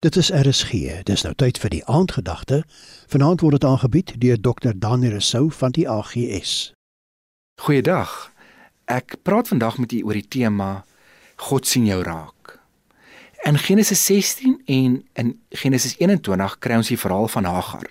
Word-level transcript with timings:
Dit 0.00 0.16
is 0.16 0.30
RSG. 0.30 0.70
Dis 1.02 1.24
nou 1.26 1.32
tyd 1.34 1.56
vir 1.58 1.72
die 1.74 1.80
aandgedagte. 1.90 2.60
Vanaand 3.10 3.40
word 3.42 3.56
dit 3.56 3.64
aangebied 3.66 4.12
deur 4.22 4.36
Dr. 4.38 4.70
Daniel 4.70 5.16
Rousseau 5.16 5.48
van 5.50 5.72
die 5.74 5.88
AGS. 5.90 6.52
Goeiedag. 7.58 8.12
Ek 8.86 9.16
praat 9.26 9.50
vandag 9.50 9.80
met 9.82 9.92
u 9.92 10.04
oor 10.06 10.14
die 10.14 10.28
tema 10.30 10.68
God 11.50 11.66
sien 11.66 11.88
jou 11.90 11.98
raak. 12.06 12.60
In 13.42 13.58
Genesis 13.58 14.04
16 14.06 14.60
en 14.66 14.94
in 15.18 15.34
Genesis 15.50 15.98
21 15.98 16.54
kry 16.62 16.78
ons 16.78 16.94
die 16.94 17.00
verhaal 17.02 17.26
van 17.34 17.50
Hagar. 17.50 17.90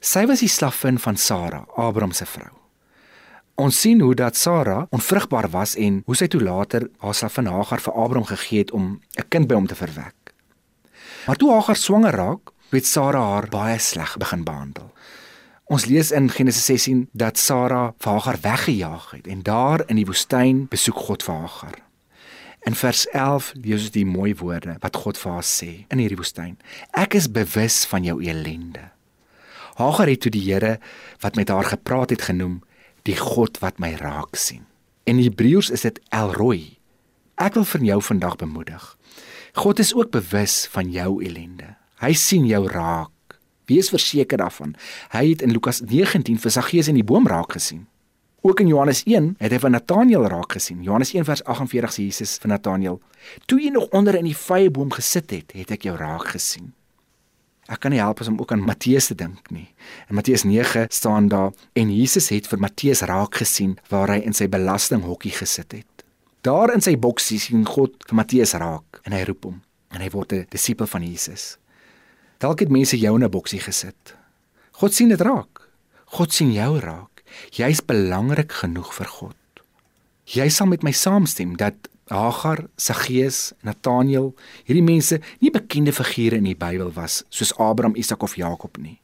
Sy 0.00 0.24
was 0.32 0.40
die 0.40 0.48
slavin 0.48 0.96
van 0.96 1.20
Sara, 1.20 1.66
Abraham 1.76 2.16
se 2.16 2.24
vrou. 2.24 2.54
Ons 3.60 3.82
sien 3.84 4.00
hoe 4.00 4.14
dat 4.16 4.36
Sara 4.36 4.86
onvrugbaar 4.96 5.50
was 5.52 5.76
en 5.76 6.00
hoe 6.06 6.16
sy 6.16 6.32
toe 6.32 6.40
later 6.40 6.88
haar 7.04 7.20
slavin 7.20 7.52
Hagar 7.52 7.84
vir 7.84 8.00
Abraham 8.00 8.30
gegee 8.32 8.64
het 8.64 8.72
om 8.72 8.96
'n 8.96 9.28
kind 9.28 9.48
by 9.48 9.60
hom 9.60 9.68
te 9.68 9.76
verwek. 9.76 10.17
Maar 11.26 11.36
toe 11.36 11.52
Hagar 11.52 11.76
swanger 11.76 12.14
raak, 12.14 12.52
het 12.70 12.86
Sara 12.86 13.20
haar 13.20 13.48
baie 13.48 13.78
sleg 13.78 14.16
begin 14.16 14.44
behandel. 14.44 14.92
Ons 15.68 15.84
lees 15.84 16.10
in 16.10 16.30
Genesis 16.32 16.64
16 16.64 17.08
dat 17.12 17.38
Sara 17.38 17.92
vir 17.98 18.12
Hagar 18.12 18.38
weggejaag 18.40 19.10
het 19.10 19.26
en 19.26 19.42
daar 19.42 19.84
in 19.86 19.96
die 20.00 20.06
woestyn 20.08 20.66
besoek 20.68 20.96
God 21.08 21.22
vir 21.22 21.34
Hagar. 21.34 21.76
In 22.66 22.74
vers 22.74 23.06
11 23.12 23.52
lees 23.54 23.86
ons 23.86 23.92
die 23.94 24.06
mooi 24.06 24.34
woorde 24.36 24.76
wat 24.80 24.96
God 24.96 25.20
vir 25.20 25.32
haar 25.32 25.46
sê 25.46 25.70
in 25.88 26.00
hierdie 26.00 26.18
woestyn. 26.18 26.56
Ek 26.92 27.14
is 27.14 27.30
bewus 27.32 27.84
van 27.88 28.04
jou 28.04 28.18
elende. 28.24 28.90
Hagar 29.78 30.10
het 30.10 30.24
toe 30.24 30.32
die 30.34 30.42
Here 30.42 30.78
wat 31.22 31.36
met 31.36 31.48
haar 31.48 31.64
gepraat 31.64 32.10
het 32.10 32.26
genoem 32.28 32.58
die 33.08 33.16
God 33.16 33.60
wat 33.62 33.78
my 33.78 33.94
raak 34.00 34.36
sien. 34.36 34.66
In 35.08 35.22
Hebreëus 35.22 35.70
is 35.70 35.86
dit 35.86 36.00
El 36.12 36.34
Roi. 36.34 36.78
Ek 37.38 37.54
wil 37.54 37.64
vir 37.64 37.84
jou 37.92 38.02
vandag 38.02 38.36
bemoedig. 38.36 38.97
God 39.52 39.78
is 39.78 39.94
ook 39.94 40.10
bewus 40.10 40.66
van 40.70 40.90
jou 40.90 41.24
ellende. 41.24 41.76
Hy 41.98 42.12
sien 42.12 42.46
jou 42.46 42.66
raak. 42.68 43.38
Wees 43.68 43.90
verseker 43.92 44.38
daarvan. 44.38 44.74
Hy 45.12 45.28
het 45.30 45.42
in 45.42 45.52
Lukas 45.52 45.80
19 45.80 46.38
vir 46.38 46.50
Saggeus 46.50 46.88
in 46.88 46.96
die 46.96 47.04
boom 47.04 47.26
raak 47.28 47.52
gesien. 47.52 47.86
Ook 48.40 48.60
in 48.60 48.70
Johannes 48.70 49.02
1 49.04 49.34
het 49.38 49.52
hy 49.52 49.58
van 49.58 49.74
Nataneel 49.74 50.28
raak 50.30 50.52
gesien. 50.52 50.82
Johannes 50.82 51.12
1 51.12 51.26
vers 51.26 51.44
48 51.44 51.92
sê 51.92 52.06
Jesus 52.06 52.38
vir 52.38 52.52
Nataneel: 52.54 53.00
"Toe 53.46 53.60
jy 53.60 53.70
nog 53.74 53.90
onder 53.90 54.14
in 54.14 54.24
die 54.24 54.36
vyeboom 54.36 54.92
gesit 54.92 55.30
het, 55.30 55.52
het 55.52 55.70
ek 55.70 55.82
jou 55.82 55.96
raak 55.96 56.28
gesien." 56.28 56.72
Ek 57.68 57.80
kan 57.80 57.92
nie 57.92 58.00
help 58.00 58.20
as 58.20 58.28
om 58.28 58.38
ook 58.40 58.52
aan 58.52 58.64
Matteus 58.64 59.06
te 59.06 59.14
dink 59.14 59.50
nie. 59.50 59.68
In 60.08 60.14
Matteus 60.14 60.44
9 60.44 60.86
staan 60.88 61.28
daar 61.28 61.52
en 61.72 61.90
Jesus 61.92 62.28
het 62.28 62.46
vir 62.46 62.58
Matteus 62.58 63.00
raak 63.00 63.34
gesien 63.34 63.76
waar 63.90 64.08
hy 64.08 64.22
in 64.24 64.32
sy 64.32 64.48
belastinghokkie 64.48 65.34
gesit 65.36 65.72
het. 65.72 65.97
Daar 66.48 66.70
in 66.72 66.80
sy 66.80 66.94
boksie 66.96 67.36
sien 67.42 67.66
God 67.68 67.98
vir 68.08 68.16
Matteus 68.16 68.54
raak 68.56 69.02
en 69.04 69.12
hy 69.12 69.20
roep 69.28 69.44
hom 69.44 69.56
en 69.92 70.00
hy 70.00 70.08
word 70.14 70.32
'n 70.32 70.46
disipel 70.48 70.88
van 70.88 71.04
Jesus. 71.04 71.58
Dalk 72.40 72.60
het 72.60 72.72
mense 72.72 72.96
jou 72.96 73.14
in 73.16 73.24
'n 73.24 73.30
boksie 73.30 73.60
gesit. 73.60 74.16
God 74.80 74.94
sien 74.94 75.08
dit 75.08 75.20
raak. 75.20 75.68
God 76.16 76.32
sien 76.32 76.52
jou 76.52 76.80
raak. 76.80 77.22
Jy's 77.52 77.80
belangrik 77.84 78.52
genoeg 78.52 78.94
vir 78.94 79.06
God. 79.06 79.36
Jy 80.24 80.48
sal 80.48 80.66
met 80.66 80.82
my 80.82 80.92
saamstem 80.92 81.56
dat 81.56 81.74
Hagar, 82.08 82.68
Saggeus, 82.76 83.52
Nataneel, 83.62 84.34
hierdie 84.64 84.82
mense 84.94 85.20
nie 85.40 85.50
bekende 85.50 85.92
figure 85.92 86.36
in 86.36 86.44
die 86.44 86.56
Bybel 86.56 86.92
was 86.92 87.24
soos 87.28 87.52
Abraham, 87.58 87.96
Isak 87.96 88.22
of 88.22 88.36
Jakob 88.36 88.78
nie. 88.78 89.00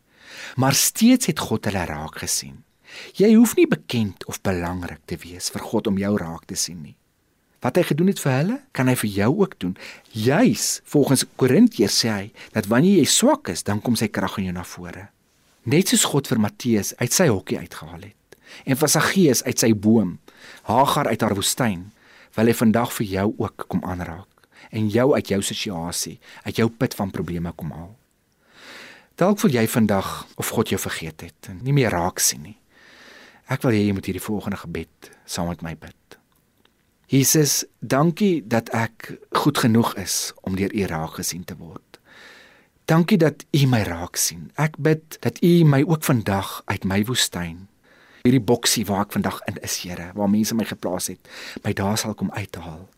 Maar 0.57 0.73
steeds 0.73 1.27
het 1.27 1.39
God 1.39 1.65
hulle 1.65 1.85
raak 1.85 2.17
gesien. 2.17 2.65
Jy 3.15 3.35
hoef 3.35 3.57
nie 3.57 3.67
bekend 3.67 4.25
of 4.27 4.41
belangrik 4.41 5.05
te 5.05 5.17
wees 5.17 5.51
vir 5.51 5.61
God 5.61 5.87
om 5.87 5.99
jou 5.99 6.17
raak 6.17 6.47
te 6.47 6.55
sien 6.55 6.83
nie. 6.83 6.97
Wat 7.65 7.79
hy 7.81 7.85
gedoen 7.89 8.11
het 8.13 8.21
vir 8.21 8.35
hulle, 8.37 8.59
kan 8.77 8.91
hy 8.91 8.95
vir 9.01 9.11
jou 9.11 9.31
ook 9.41 9.55
doen. 9.63 9.73
Juis 10.13 10.67
volgens 10.93 11.25
Korintiërs 11.41 11.97
sê 12.03 12.11
hy 12.13 12.27
dat 12.53 12.69
wanneer 12.69 13.01
jy 13.01 13.09
swak 13.09 13.49
is, 13.49 13.65
dan 13.65 13.81
kom 13.81 13.97
sy 13.97 14.11
krag 14.13 14.37
in 14.43 14.51
jou 14.51 14.57
na 14.57 14.67
vore. 14.69 15.07
Net 15.65 15.89
soos 15.89 16.05
God 16.13 16.29
vir 16.29 16.43
Matteus 16.45 16.93
uit 17.01 17.15
sy 17.17 17.31
hokkie 17.33 17.63
uitgehaal 17.63 18.11
het 18.11 18.21
en 18.69 18.77
vir 18.79 18.91
Saggeus 18.93 19.41
uit 19.49 19.59
sy 19.59 19.73
boom, 19.73 20.19
Hagar 20.69 21.09
uit 21.09 21.23
haar 21.25 21.35
woestyn, 21.35 21.89
wil 22.37 22.51
hy 22.51 22.55
vandag 22.55 22.93
vir 22.99 23.07
jou 23.09 23.25
ook 23.41 23.65
kom 23.73 23.81
aanraak 23.89 24.47
en 24.71 24.91
jou 24.93 25.07
uit 25.15 25.33
jou 25.33 25.41
situasie, 25.43 26.19
uit 26.45 26.61
jou 26.61 26.69
put 26.69 26.95
van 27.01 27.11
probleme 27.15 27.53
kom 27.57 27.73
haal. 27.75 27.95
Dalk 29.19 29.41
voel 29.41 29.57
jy 29.57 29.65
vandag 29.71 30.11
of 30.37 30.53
God 30.55 30.75
jou 30.75 30.81
vergeet 30.83 31.25
het 31.27 31.51
en 31.51 31.63
nie 31.65 31.75
meer 31.75 31.97
raak 31.97 32.21
sien 32.23 32.45
nie. 32.45 32.59
Ek 33.49 33.65
wil 33.65 33.75
hê 33.75 33.87
jy 33.87 33.97
moet 33.97 34.07
hierdie 34.11 34.25
volgende 34.25 34.61
gebed 34.61 35.11
saam 35.25 35.49
met 35.51 35.65
my 35.65 35.75
bid. 35.81 36.19
Jesus, 37.07 37.65
dankie 37.79 38.47
dat 38.47 38.71
ek 38.73 39.19
goed 39.37 39.59
genoeg 39.59 39.95
is 40.01 40.33
om 40.41 40.57
deur 40.57 40.73
U 40.73 40.87
raak 40.89 41.19
gesien 41.21 41.45
te 41.45 41.57
word. 41.57 42.01
Dankie 42.85 43.19
dat 43.19 43.45
U 43.53 43.67
my 43.67 43.83
raak 43.83 44.17
sien. 44.17 44.51
Ek 44.61 44.77
bid 44.77 45.17
dat 45.21 45.41
U 45.45 45.53
my 45.65 45.83
ook 45.85 46.05
vandag 46.05 46.63
uit 46.65 46.85
my 46.85 47.03
woestyn, 47.05 47.67
hierdie 48.25 48.43
boksie 48.45 48.85
waar 48.89 49.05
ek 49.05 49.13
vandag 49.17 49.41
in 49.49 49.61
is, 49.61 49.79
Here, 49.85 50.11
waar 50.17 50.31
mense 50.31 50.57
my 50.57 50.65
geplaas 50.65 51.09
het, 51.13 51.21
my 51.65 51.73
daar 51.73 51.99
sal 52.01 52.15
kom 52.15 52.33
uithaal. 52.33 52.89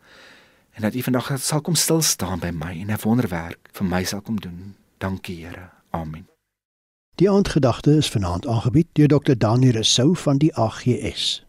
En 0.77 0.83
dat 0.83 0.95
U 0.95 1.03
vandag 1.03 1.33
sal 1.41 1.61
kom 1.61 1.75
stil 1.75 2.03
staan 2.03 2.43
by 2.43 2.51
my 2.55 2.75
en 2.81 2.91
'n 2.91 3.03
wonderwerk 3.03 3.71
vir 3.73 3.87
my 3.87 4.05
sal 4.05 4.21
kom 4.21 4.41
doen. 4.41 4.75
Dankie, 4.99 5.47
Here. 5.47 5.71
Amen. 5.91 6.27
Die 7.17 7.31
aandgedagte 7.31 7.97
is 7.97 8.09
vanaand 8.09 8.47
aangebied 8.47 8.87
deur 8.93 9.09
Dr. 9.09 9.37
Daniel 9.39 9.73
Rousseau 9.73 10.17
van 10.17 10.39
die 10.39 10.55
AGS. 10.55 11.46